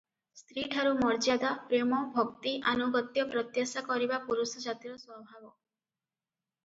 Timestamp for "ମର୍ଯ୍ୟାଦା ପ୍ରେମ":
1.01-1.99